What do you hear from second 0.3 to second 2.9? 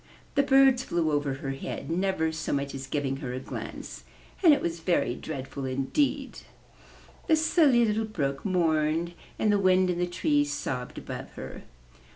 The birds flew over her head, never so much as